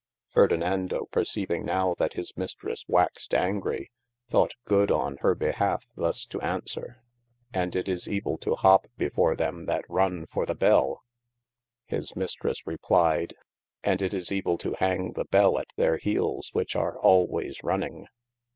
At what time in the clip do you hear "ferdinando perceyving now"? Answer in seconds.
0.31-1.93